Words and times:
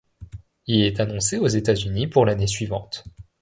Il 0.65 0.81
est 0.81 0.99
annoncé 0.99 1.37
aux 1.37 1.45
États-Unis 1.47 2.07
pour 2.07 2.25
l'année 2.25 2.47
suivante. 2.47 3.03